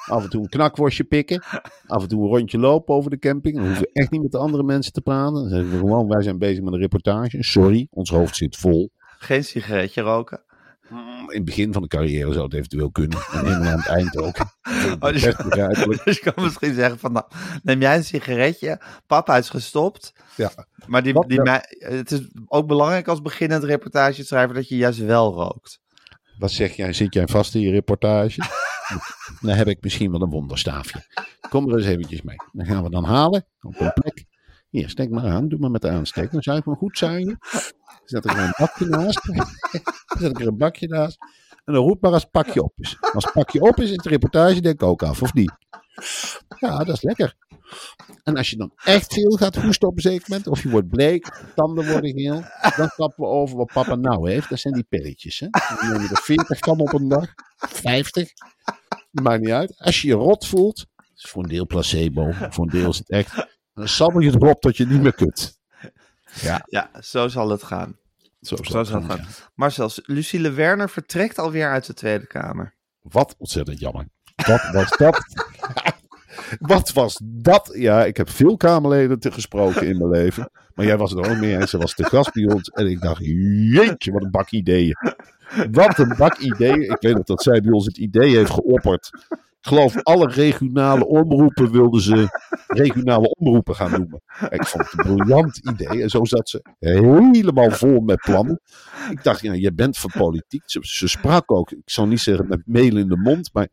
[0.07, 1.43] Af en toe een knakworstje pikken.
[1.87, 3.55] Af en toe een rondje lopen over de camping.
[3.57, 5.35] Dan hoeven we echt niet met de andere mensen te praten.
[5.35, 7.43] Dan zeggen we gewoon, wij zijn bezig met een reportage.
[7.43, 8.91] Sorry, ons hoofd zit vol.
[9.19, 10.43] Geen sigaretje roken.
[11.31, 13.19] In het begin van de carrière zou het eventueel kunnen.
[13.33, 14.37] En helemaal aan het eind ook.
[15.01, 15.13] Oh.
[16.05, 17.25] Dus je kan misschien zeggen van, nou,
[17.63, 18.81] neem jij een sigaretje?
[19.07, 20.13] Papa is gestopt.
[20.37, 20.51] Ja.
[20.87, 21.61] Maar die, die nou?
[21.79, 25.81] het is ook belangrijk als beginnend reportageschrijver dat je juist wel rookt.
[26.39, 26.93] Wat zeg jij?
[26.93, 28.41] Zit jij vast in je reportage?
[29.41, 31.05] Dan heb ik misschien wel een wonderstaafje.
[31.49, 32.37] Kom er eens eventjes mee.
[32.53, 34.25] Dan gaan we dan halen op een plek.
[34.69, 35.49] Hier, steek maar aan.
[35.49, 36.31] Doe maar met de aansteek.
[36.31, 37.39] Dan zuig maar goed zuigen.
[38.05, 39.21] Zet ik er een bakje naast.
[40.19, 41.19] Zet ik er een bakje naast.
[41.65, 42.97] En dan roep maar als pakje op is.
[43.01, 45.53] Als pakje op is, is de reportage denk ik ook af, of niet?
[46.59, 47.37] Ja, dat is lekker.
[48.23, 50.89] En als je dan echt veel gaat hoesten op een zeker moment, of je wordt
[50.89, 52.45] bleek, tanden worden geel,
[52.77, 54.49] dan stappen we over wat papa nou heeft.
[54.49, 55.39] Dat zijn die pilletjes.
[55.39, 55.49] Hè?
[55.51, 58.33] Dan neem je er 40 van op een dag, 50.
[59.11, 59.75] Dat maakt niet uit.
[59.79, 62.99] Als je je rot voelt, dat is voor een deel placebo, voor een deel is
[62.99, 63.47] het echt.
[63.75, 65.61] Dan sabbel je erop tot je niet meer kunt.
[66.41, 67.97] Ja, Ja, zo zal het gaan.
[68.41, 69.19] zo Zo zal het zal het gaan.
[69.25, 69.27] gaan.
[69.55, 72.75] Marcel, Lucille Werner vertrekt alweer uit de Tweede Kamer.
[73.03, 74.09] Wat ontzettend jammer.
[74.47, 75.21] Wat was dat?
[76.59, 77.71] Wat was dat?
[77.75, 80.51] Ja, ik heb veel Kamerleden te gesproken in mijn leven.
[80.75, 81.71] Maar jij was er ook mee eens.
[81.71, 82.69] Ze was te gast bij ons.
[82.69, 84.97] En ik dacht, jeetje, wat een bak ideeën.
[85.71, 86.83] Wat een bak ideeën.
[86.83, 89.11] Ik weet nog dat zij bij ons het idee heeft geopperd.
[89.63, 92.27] Ik geloof alle regionale omroepen wilden ze
[92.67, 94.23] regionale omroepen gaan noemen.
[94.49, 96.03] Ik vond het een briljant idee.
[96.03, 98.61] En zo zat ze helemaal vol met plannen.
[99.11, 100.63] Ik dacht, ja, je bent van politiek.
[100.67, 103.69] Ze, ze sprak ook, ik zou niet zeggen met meel in de mond, maar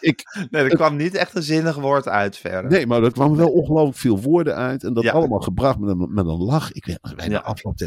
[0.00, 2.70] ik, Nee, er kwam niet echt een zinnig woord uit verder.
[2.70, 4.84] nee, maar er kwamen wel ongelooflijk veel woorden uit.
[4.84, 5.12] En dat Ja.
[5.12, 6.72] allemaal gebracht met een, met een lach.
[6.72, 7.38] Ik weet nog, bij de Ja.
[7.40, 7.78] afloop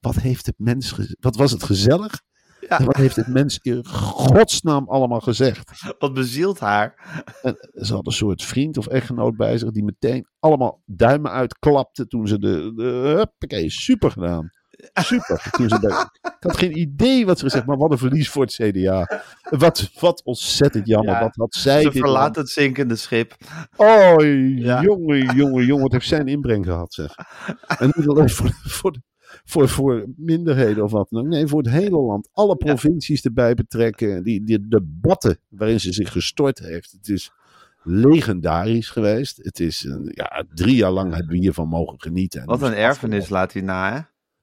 [0.00, 2.20] wat heeft het mens, wat was het gezellig?
[2.68, 2.78] Ja.
[2.78, 5.70] En wat heeft het mens in godsnaam allemaal gezegd?
[5.98, 6.94] Wat bezielt haar?
[7.42, 12.06] En ze had een soort vriend of echtgenoot bij zich die meteen allemaal duimen uitklapte
[12.06, 12.82] toen ze de, de
[13.16, 14.48] huppakee, super gedaan.
[14.92, 15.42] Super.
[15.56, 15.90] Toen ze bij,
[16.22, 19.22] ik had geen idee wat ze gezegd, maar wat een verlies voor het CDA.
[19.50, 21.14] Wat, wat ontzettend jammer.
[21.14, 23.34] Ja, wat had zij Ze dit verlaat het zinkende schip.
[23.76, 24.14] Oh,
[24.56, 24.82] Ja.
[24.82, 25.82] jongen, jongen, jongen.
[25.82, 27.14] Wat heeft zij een inbreng gehad, zeg.
[27.78, 29.02] En niet alleen voor, voor, de-
[29.44, 31.26] voor, voor minderheden of wat dan ook.
[31.28, 32.28] Nee, voor het hele land.
[32.32, 34.22] Alle provincies erbij betrekken.
[34.22, 36.90] Die, die debatten waarin ze zich gestort heeft.
[36.92, 37.30] Het is
[37.82, 39.36] legendarisch geweest.
[39.42, 42.40] Het is, een- ja, drie jaar lang hebben we hiervan mogen genieten.
[42.40, 43.32] En Wat een erfenis afgelopen.
[43.32, 44.00] laat hij na, hè?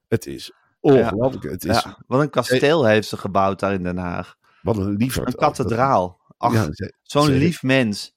[0.07, 1.43] Het is ongelooflijk.
[1.43, 4.35] Het is, Ja, wat een kasteel heeft ze gebouwd daar in Den Haag.
[4.61, 5.27] Wat een lieverd.
[5.27, 6.19] Een kathedraal.
[6.37, 6.69] Ach, Ja,
[7.03, 8.15] zo'n lief mens.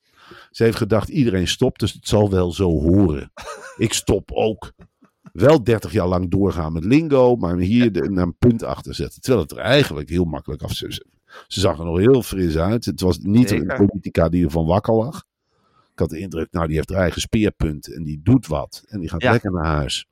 [0.50, 3.32] Ze heeft gedacht, iedereen stopt, dus het zal wel zo horen.
[3.76, 4.72] Ik stop ook.
[5.34, 9.20] Wel 30 jaar lang doorgaan met lingo, maar hier de, een punt achter zetten.
[9.20, 11.02] Terwijl het er eigenlijk heel makkelijk af ze,
[11.48, 12.84] ze zag er nog heel fris uit.
[12.84, 13.70] Het was niet Zeker.
[13.70, 15.24] een politica die ervan wakker lag.
[15.92, 18.82] Ik had de indruk, nou die heeft haar eigen speerpunt en die doet wat.
[18.86, 19.30] En die gaat Ja.
[19.30, 20.06] lekker naar huis.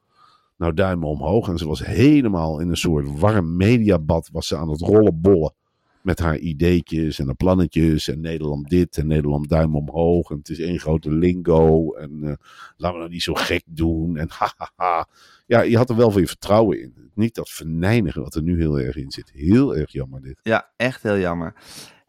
[0.56, 1.48] Nou, duimen omhoog.
[1.48, 4.28] En ze was helemaal in een soort warm mediabad.
[4.32, 5.54] Was ze aan het rollen bollen.
[6.02, 8.08] Met haar ideetjes en haar plannetjes.
[8.08, 10.30] En Nederland dit en Nederland duim omhoog.
[10.30, 11.92] En het is één grote lingo.
[11.94, 12.32] En eh,
[12.76, 14.16] laten we nou niet zo gek doen.
[14.16, 15.08] En hahaha.
[15.46, 17.10] Ja, je had er wel veel vertrouwen in.
[17.14, 19.30] Niet dat venijnige wat er nu heel erg in zit.
[19.34, 20.38] Heel erg jammer dit.
[20.42, 21.54] Ja, echt heel jammer.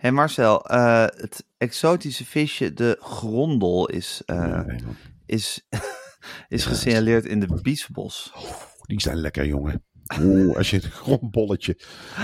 [0.04, 4.80] Hé Marcel, eh, het exotische visje, de grondel, is, eh, Nee,
[5.26, 5.68] is,
[6.48, 8.34] is gesignaleerd in de Biesbos.
[8.82, 9.84] Die zijn lekker, jongen.
[10.22, 11.80] Oeh, als je het grondbolletje,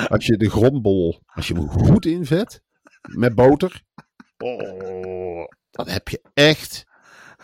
[0.07, 2.61] als je de grondbol, als je hem goed invet,
[3.01, 3.81] met boter,
[4.37, 6.85] oh, dan heb je echt,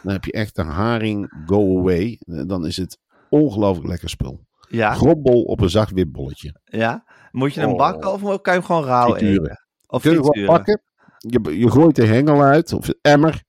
[0.03, 2.19] dan heb je echt een haring go away.
[2.25, 2.97] Dan is het
[3.29, 4.45] ongelooflijk lekker spul.
[4.69, 6.59] Ja, Grondbol op een zacht wit bolletje.
[6.65, 7.03] ja.
[7.31, 7.77] Moet je hem Oh.
[7.77, 9.43] bakken of kan je hem gewoon rauw Frituren.
[9.43, 9.65] eten?
[9.87, 10.81] Of Kun je gewoon pakken.
[11.17, 13.43] Je, je gooit de hengel uit, of de emmer.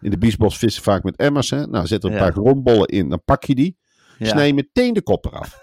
[0.00, 1.50] In de biesbos vissen vaak met emmers.
[1.50, 1.66] Hè?
[1.66, 2.22] Nou, zet er een Ja.
[2.22, 3.78] paar grondbollen in, dan pak je die.
[4.18, 4.26] Ja.
[4.26, 5.58] Snij je meteen de kop eraf.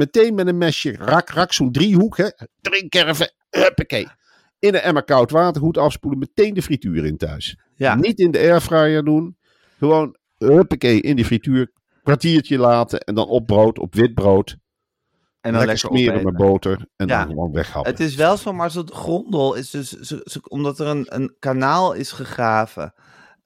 [0.00, 2.16] Meteen met een mesje, rak, rak, zo'n driehoek.
[2.16, 2.28] Hè?
[2.60, 4.08] Drie kerven, huppakee.
[4.58, 6.18] In een emmer koud water, goed afspoelen.
[6.20, 7.58] Meteen de frituur in thuis.
[7.74, 7.94] Ja.
[7.94, 9.36] Niet in de airfryer doen.
[9.78, 11.72] Gewoon, huppakee, in die frituur.
[12.02, 14.50] Kwartiertje laten en dan op brood, op wit brood.
[14.50, 16.32] En dan lekker lekker smeren opeten.
[16.32, 16.86] met boter.
[16.96, 17.18] En Ja.
[17.18, 17.90] dan gewoon weghappen.
[17.92, 21.36] Het is wel zo, maar zo'n grondel is dus, zo- zo- omdat er een, een
[21.38, 22.94] kanaal is gegraven,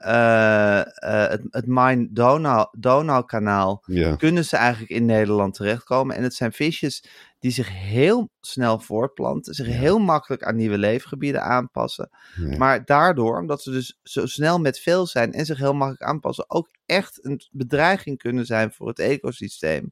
[0.04, 4.16] eh, eh, het, het Main-Donau Donaukanaal, Ja.
[4.16, 6.16] kunnen ze eigenlijk in Nederland terechtkomen.
[6.16, 7.04] En het zijn visjes
[7.38, 12.10] die zich heel snel voortplanten, zich heel makkelijk aan nieuwe leefgebieden aanpassen.
[12.36, 12.56] Ja.
[12.56, 16.50] Maar daardoor, omdat ze dus zo snel met veel zijn en zich heel makkelijk aanpassen,
[16.50, 19.90] ook echt een bedreiging kunnen zijn voor het ecosysteem.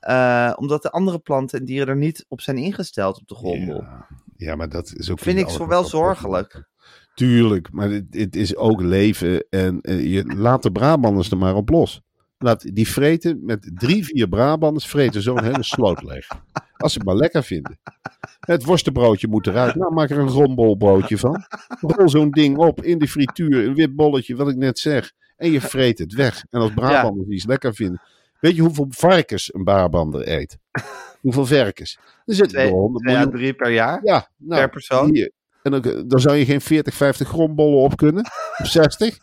[0.00, 3.80] Eh, omdat de andere planten en dieren er niet op zijn ingesteld op de grondel.
[3.80, 4.06] Ja.
[4.36, 5.18] ja, maar dat is ook...
[5.18, 6.70] Vind ik zo wel zorgelijk.
[7.14, 9.46] Tuurlijk, maar het, het is ook leven.
[9.50, 12.00] En eh, je laat de Brabanders er maar op los.
[12.38, 16.26] Laat die vreten met drie, vier Brabanders vreten zo'n hele sloot leeg.
[16.76, 17.78] Als ze het maar lekker vinden.
[18.40, 19.74] Het worstenbroodje moet eruit.
[19.74, 21.44] Nou, maak er een grombolbroodje van.
[21.80, 23.64] Rol zo'n ding op in de frituur.
[23.66, 25.12] Een wit bolletje, wat ik net zeg.
[25.36, 26.44] En je vreet het weg.
[26.50, 28.00] En als Brabanders iets lekker vinden.
[28.40, 30.58] Weet je hoeveel varkens een Brabander eet?
[31.20, 31.98] Hoeveel varkens?
[32.24, 33.38] Er zitten Twee, 100 twee à miljoen.
[33.38, 35.10] drie per jaar Ja, nou, per persoon?
[35.14, 38.24] Hier, En dan, zou je geen 40, 50 grondbollen op kunnen.
[38.58, 39.18] Of 60.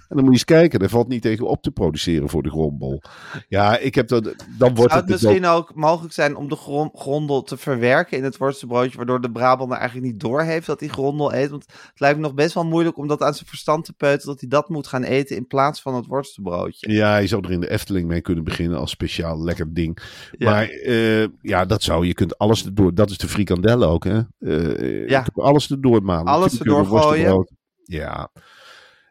[0.08, 2.50] En dan moet je eens kijken, daar valt niet tegen op te produceren voor de
[2.50, 3.02] grondbol.
[3.48, 4.24] Ja, ik heb dat,
[4.58, 7.56] dan wordt Zou het het dus misschien ook mogelijk zijn om de gron- grondel te
[7.56, 11.50] verwerken in het worstenbroodje, waardoor de Brabander eigenlijk niet doorheeft dat hij grondel eet?
[11.50, 14.26] Want het lijkt me nog best wel moeilijk om dat aan zijn verstand te peuteren,
[14.32, 16.92] dat hij dat moet gaan eten in plaats van het worstenbroodje.
[16.92, 19.98] Ja, je zou er in de Efteling mee kunnen beginnen als speciaal lekker ding.
[20.38, 20.50] Ja.
[20.50, 22.94] Maar eh, ja, dat zou je kunt alles erdoor.
[22.94, 24.20] Dat is de frikandellen ook, hè?
[24.38, 25.26] Eh, Ja.
[25.34, 26.24] alles erdoor malen.
[26.32, 27.48] Alles erdoor gooien.
[27.84, 28.30] Ja.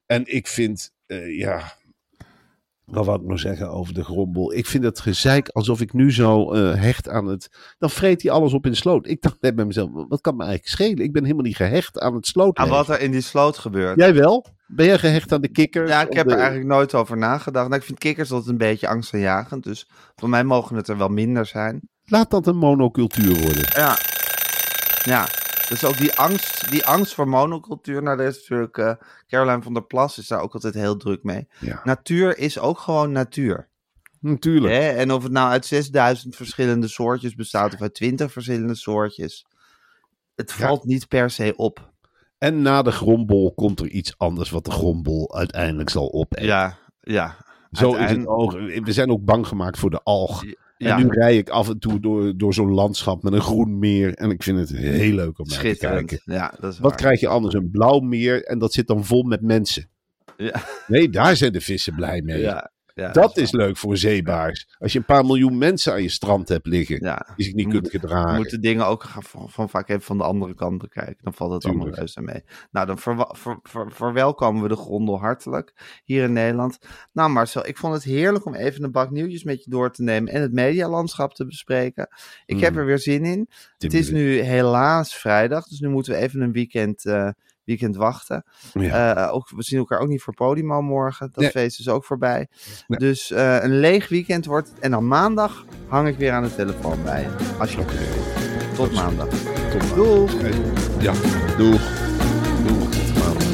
[0.05, 1.73] En ik vind, eh, ja.
[2.85, 4.53] Wat wou ik nou zeggen over de grombol?
[4.53, 7.49] Ik vind het gezeik alsof ik nu zo eh, hecht aan het.
[7.77, 9.07] Dan vreet hij alles op in de sloot.
[9.07, 11.03] Ik dacht net bij mezelf: wat kan me eigenlijk schelen?
[11.03, 12.57] Ik ben helemaal niet gehecht aan het sloot.
[12.57, 13.99] Aan wat er in die sloot gebeurt.
[13.99, 14.45] Jij wel?
[14.67, 15.89] Ben jij gehecht aan de kikkers?
[15.89, 17.67] Ja, ik heb de- er eigenlijk nooit over nagedacht.
[17.67, 21.09] Nou, ik vind kikkers altijd een beetje angstaanjagend, dus voor mij mogen het er wel
[21.09, 21.81] minder zijn.
[22.03, 23.63] Laat dat een monocultuur worden.
[23.75, 23.97] Ja,
[25.03, 25.27] ja.
[25.69, 28.03] Dus ook die angst, die angst voor monocultuur.
[28.03, 28.93] Nou, daar is natuurlijk eh
[29.27, 31.47] Caroline van der Plas is daar ook altijd heel druk mee.
[31.59, 33.67] Ja, Natuur is ook gewoon natuur.
[34.19, 34.73] natuurlijk.
[34.73, 34.89] Hè?
[34.89, 39.45] En of het nou uit 6000 verschillende soortjes bestaat of uit 20 verschillende soortjes.
[40.35, 40.67] Het Ja.
[40.67, 41.91] valt niet per se op.
[42.37, 46.45] En na de grombol komt er iets anders wat de grombol uiteindelijk zal opeten.
[46.45, 47.35] Ja, ja.
[47.71, 48.51] Zo is het ook.
[48.83, 50.43] We zijn ook bang gemaakt voor de alg.
[50.83, 53.79] Ja, En nu rij ik af en toe door, door zo'n landschap met een groen
[53.79, 54.13] meer.
[54.13, 56.21] En ik vind het heel leuk om naar te kijken.
[56.25, 56.99] Ja, dat is Wat waar.
[56.99, 57.53] krijg je anders?
[57.55, 59.89] Een blauw meer en dat zit dan vol met mensen.
[60.37, 62.39] Ja, Nee, daar zijn de vissen blij mee.
[62.41, 64.75] ja, ja, dat is leuk voor zeebaars.
[64.79, 67.27] Als je een paar miljoen mensen aan je strand hebt liggen, Ja.
[67.35, 68.31] die zich niet moeten- gedragen.
[68.31, 71.17] We moeten dingen ook van, van vaak even van de andere kant bekijken.
[71.21, 72.43] Dan valt het allemaal reuze mee.
[72.71, 76.77] Nou, dan verwa- ver- ver- verwelkomen we de grondel hartelijk hier in Nederland.
[77.13, 80.03] Nou Marcel, ik vond het heerlijk om even een bak nieuwtjes met je door te
[80.03, 82.07] nemen en het medialandschap te bespreken.
[82.45, 82.79] Ik heb Mm.
[82.79, 83.47] er weer zin in.
[83.77, 87.29] Tim Het is nu helaas vrijdag, dus nu moeten we even een weekend, eh,
[87.65, 88.43] weekend wachten.
[88.73, 89.15] Ja.
[89.15, 91.29] Eh, ook, we zien elkaar ook niet voor Podimo morgen.
[91.31, 91.51] Dat Nee.
[91.51, 92.47] feest is ook voorbij.
[92.87, 92.99] Nee.
[92.99, 94.79] Dus eh, een leeg weekend wordt het.
[94.79, 97.29] En dan maandag hang ik weer aan de telefoon bij je.
[97.59, 97.93] Als je Oké.
[98.75, 99.27] Tot maandag.
[99.71, 100.31] Tot Doeg.
[100.99, 101.13] Ja,
[101.57, 101.57] doeg.
[101.57, 101.81] Doeg.
[102.91, 103.51] Tot maandag.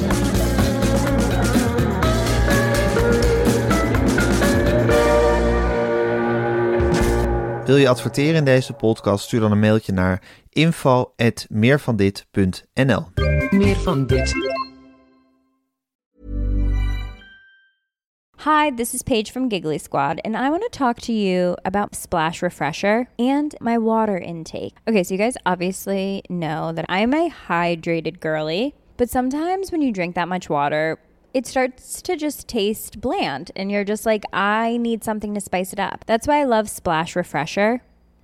[7.65, 9.26] Wil je adverteren in deze podcast?
[9.26, 14.33] Stuur dan een mailtje naar info.meervandit.nl Meer van dit.
[18.38, 21.95] Hi, this is Paige from Giggly Squad, and I want to talk to you about
[21.95, 24.75] Splash Refresher and my water intake.
[24.88, 29.91] Okay, so you guys obviously know that I'm a hydrated girly, but sometimes when you
[29.91, 30.99] drink that much water,
[31.33, 35.73] it starts to just taste bland, and you're just like, I need something to spice
[35.73, 36.05] it up.
[36.05, 37.81] That's why I love Splash Refresher.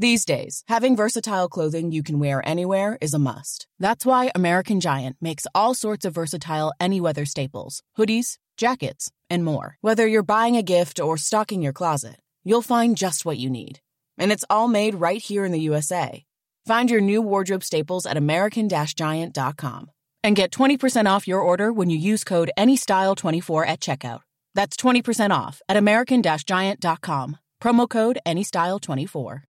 [0.00, 3.66] These days, having versatile clothing you can wear anywhere is a must.
[3.80, 9.44] That's why American Giant makes all sorts of versatile any weather staples hoodies, jackets, and
[9.44, 9.76] more.
[9.80, 13.80] Whether you're buying a gift or stocking your closet, you'll find just what you need.
[14.16, 16.24] And it's all made right here in the USA.
[16.64, 19.90] Find your new wardrobe staples at American Giant.com
[20.22, 24.20] and get 20% off your order when you use code ANYSTYLE24 at checkout.
[24.54, 27.36] That's 20% off at American Giant.com.
[27.60, 29.47] Promo code ANYSTYLE24.